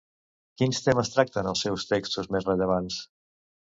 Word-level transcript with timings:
Quins 0.61 0.79
temes 0.85 1.11
tracten 1.15 1.49
els 1.51 1.63
seus 1.67 1.85
textos 1.93 2.31
més 2.37 2.49
rellevants? 2.51 2.99